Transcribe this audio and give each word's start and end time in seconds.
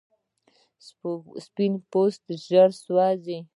سپین 1.45 1.73
پوستکی 1.91 2.33
ژر 2.47 2.69
سوځي 2.81 3.37